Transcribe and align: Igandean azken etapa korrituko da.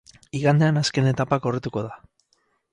Igandean 0.39 0.79
azken 0.81 1.11
etapa 1.13 1.41
korrituko 1.45 1.87
da. 1.91 1.95